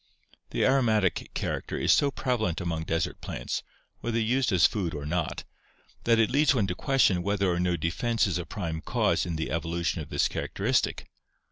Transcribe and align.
The 0.49 0.65
aromatic 0.65 1.29
character 1.35 1.77
is 1.77 1.91
so 1.91 2.09
prevalent 2.09 2.59
among 2.59 2.85
desert 2.85 3.21
plants, 3.21 3.61
whether 3.99 4.19
used 4.19 4.51
as 4.51 4.65
food 4.65 4.95
or 4.95 5.05
not, 5.05 5.43
that 6.05 6.17
it 6.17 6.31
leads 6.31 6.55
one 6.55 6.65
to 6.65 6.73
question 6.73 7.21
whether 7.21 7.51
or 7.51 7.59
no 7.59 7.77
defense 7.77 8.25
is 8.25 8.39
a 8.39 8.45
prime 8.47 8.81
cause 8.81 9.27
in 9.27 9.35
the 9.35 9.51
evolution 9.51 10.01
of 10.01 10.09
this 10.09 10.27
characteristic. 10.27 11.05